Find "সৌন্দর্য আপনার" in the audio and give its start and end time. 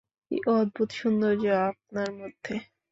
0.99-2.09